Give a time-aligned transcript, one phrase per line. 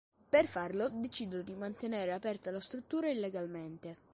[0.29, 3.97] Per farlo, decidono di mantenere aperta la struttura illegalmente.